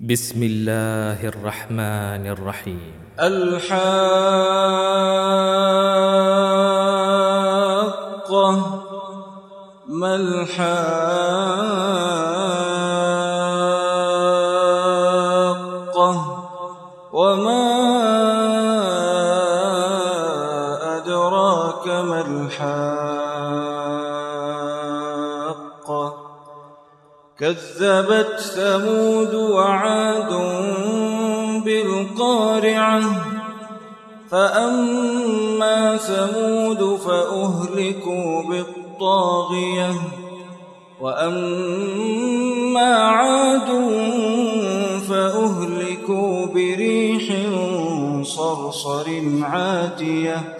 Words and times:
بسم 0.00 0.42
الله 0.42 1.28
الرحمن 1.28 2.24
الرحيم. 2.26 2.92
الحاقة 3.20 3.80
ما 9.88 10.14
الحاقة؟ 10.16 11.99
كذبت 27.40 28.40
ثمود 28.40 29.34
وعاد 29.34 30.32
بالقارعة 31.64 33.00
فأما 34.30 35.96
ثمود 35.96 36.98
فأهلكوا 36.98 38.42
بالطاغية 38.42 39.94
وأما 41.00 42.94
عاد 42.96 43.68
فأهلكوا 45.08 46.46
بريح 46.46 47.36
صرصر 48.22 49.06
عاتية. 49.42 50.59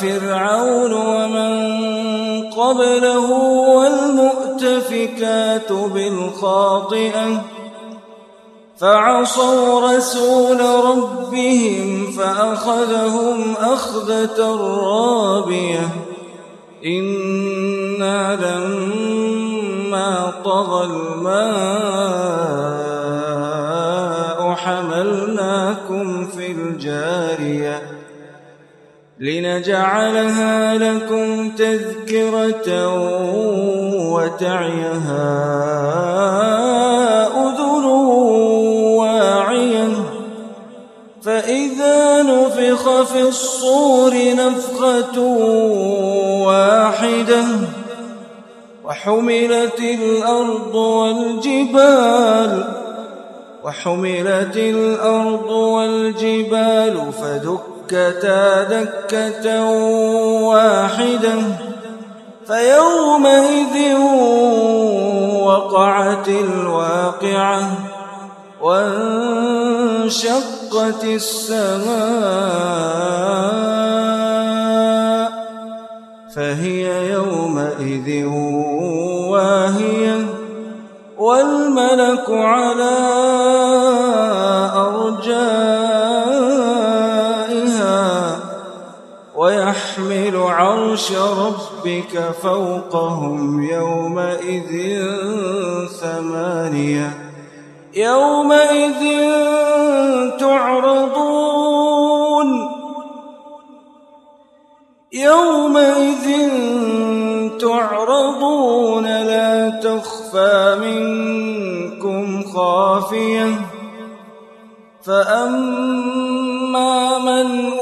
فرعون 0.00 0.92
ومن 0.92 1.76
قبله 2.50 3.30
والمؤتفكات 3.76 5.72
بالخاطئة 5.72 7.42
فعصوا 8.78 9.96
رسول 9.96 10.60
ربهم 10.60 12.12
فأخذهم 12.12 13.54
أخذة 13.60 14.56
رابية 14.84 15.88
إنا 16.84 18.36
لما 18.36 20.32
طغى 20.44 20.84
الماء 20.84 22.35
لنجعلها 29.20 30.74
لكم 30.74 31.50
تذكرة 31.50 32.88
وتعيها 34.12 35.26
أذن 37.26 37.84
واعية. 38.94 39.88
فإذا 41.22 42.22
نفخ 42.22 43.02
في 43.02 43.20
الصور 43.20 44.14
نفخة 44.34 45.20
واحدة 46.46 47.44
وحملت 48.84 49.80
الأرض 49.80 50.74
والجبال 50.74 52.64
وحملت 53.64 54.56
الأرض 54.56 55.50
والجبال 55.50 56.96
فدكتا 57.90 58.62
دكة 58.62 59.70
واحدة 60.42 61.34
فيومئذ 62.46 63.94
وقعت 65.42 66.28
الواقعة 66.28 67.70
وانشقت 68.62 69.94
السماء 71.04 71.86
فهي 76.34 77.10
يومئذ 77.12 78.24
واهية 79.30 80.26
والملك 81.18 82.30
على 82.30 82.96
أرجائها 84.74 85.95
ويحمل 89.98 90.36
عرش 90.36 91.12
ربك 91.12 92.34
فوقهم 92.42 93.70
يومئذ 93.70 95.00
ثمانية. 96.00 97.18
يومئذ 97.94 99.30
تعرضون. 100.38 101.68
يومئذ 105.12 106.50
تعرضون. 107.58 109.04
لا 109.04 109.70
تخفى 109.70 110.76
منكم 110.80 112.42
خافية. 112.42 113.60
فأما 115.04 117.18
من 117.18 117.75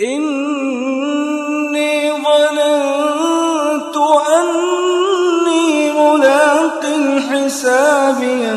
إني 0.00 2.10
ظننت 2.12 3.96
أني 4.38 5.92
ملاق 5.92 6.84
حسابيه 7.30 8.56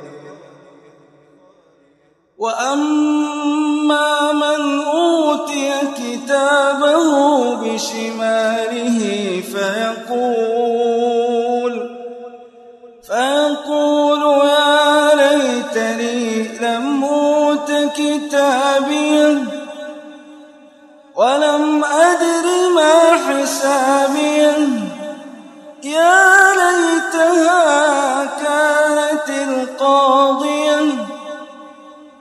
وأما 2.41 4.31
من 4.31 4.81
أوتي 4.81 5.71
كتابه 5.97 7.05
بشماله 7.55 8.99
فيقول 9.51 10.93
فيقول 13.07 14.21
يا 14.49 15.15
ليتني 15.15 16.47
لم 16.61 17.03
أوت 17.03 17.71
كتابيه 17.97 19.43
ولم 21.15 21.83
أدر 21.85 22.45
ما 22.75 22.95
حسابيه 23.27 24.57
يا 25.83 26.53
ليتها 26.53 27.90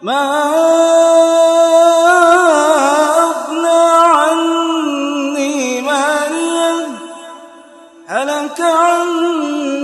ما 0.03 0.49
أغنى 3.21 3.83
عني 4.17 5.81
ماليا 5.81 6.73
هلك 8.07 8.61
عني 8.61 9.81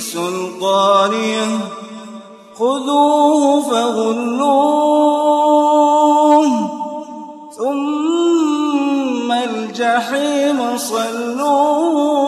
سلطانيه 0.00 1.58
خذوه 2.58 3.60
فغلوه 3.62 4.80
ثم 7.58 9.32
الجحيم 9.32 10.76
صلوه. 10.78 12.20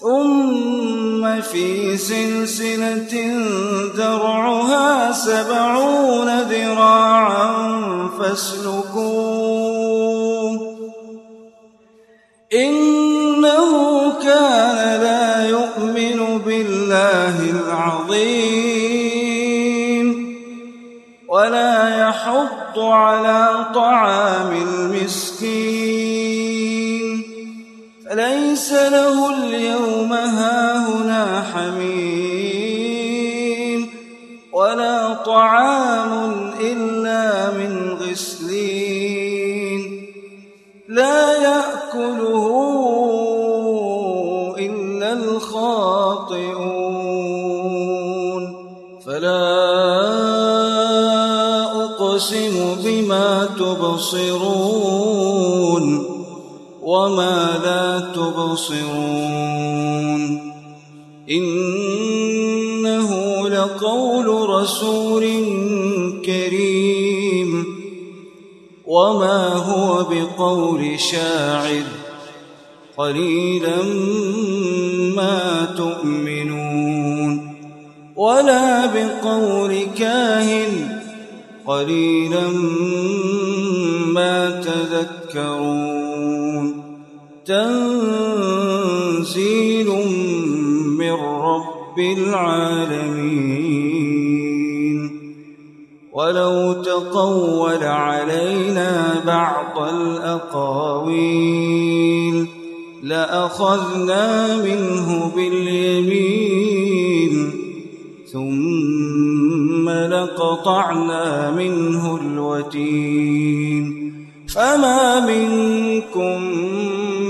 ثم 0.00 1.40
في 1.40 1.96
سلسلة 1.96 3.14
إنه 13.40 14.12
كان 14.22 15.00
لا 15.00 15.48
يؤمن 15.48 16.38
بالله 16.38 17.50
العظيم 17.50 18.50
ولا 21.28 21.98
يحض 22.08 22.78
على 22.78 23.66
طعام 23.74 24.52
المسكين 24.52 26.00
فليس 28.10 28.72
له 28.72 29.30
اليوم 29.30 30.12
هاهنا 30.12 31.44
حميم 31.54 31.99
أقسم 52.20 52.76
بما 52.84 53.48
تبصرون 53.58 55.04
وما 56.82 57.60
لا 57.64 58.00
تبصرون 58.14 59.60
إنه 61.30 63.10
لقول 63.48 64.50
رسول 64.50 65.24
كريم 66.24 67.64
وما 68.86 69.54
هو 69.54 70.06
بقول 70.10 71.00
شاعر 71.00 71.84
قليلا 72.96 73.82
ما 75.16 75.74
تؤمنون 75.76 77.56
ولا 78.16 78.86
بقول 78.86 79.86
كاهن 79.98 80.99
قليلا 81.70 82.48
ما 84.14 84.60
تذكرون. 84.60 85.86
تنزيل 87.46 88.26
من 90.98 91.12
رب 91.12 91.98
العالمين. 91.98 93.50
ولو 96.12 96.72
تقول 96.72 97.84
علينا 97.84 99.22
بعض 99.26 99.78
الأقاويل 99.94 101.20
لأخذنا 103.02 104.56
منه 104.56 105.32
باليمين. 105.36 106.59
لقطعنا 110.50 111.50
منه 111.50 112.16
الوتين. 112.16 114.10
فما 114.54 115.26
منكم 115.26 116.42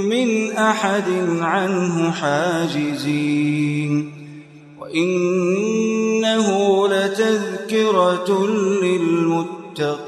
من 0.08 0.52
أحد 0.52 1.04
عنه 1.40 2.10
حاجزين. 2.10 4.10
وإنه 4.80 6.48
لتذكرة 6.88 8.46
للمتقين. 8.82 10.00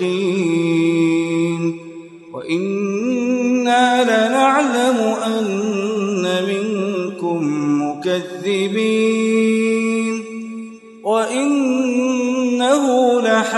وإنا 2.34 4.04
لنعلم 4.04 4.96
أن 5.26 5.61